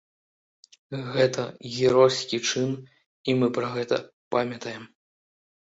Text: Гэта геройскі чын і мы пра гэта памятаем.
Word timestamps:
Гэта 1.17 1.43
геройскі 1.75 2.37
чын 2.47 2.71
і 2.81 3.31
мы 3.43 3.47
пра 3.59 3.67
гэта 3.77 3.95
памятаем. 4.39 4.83